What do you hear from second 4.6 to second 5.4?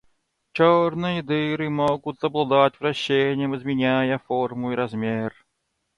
и размер.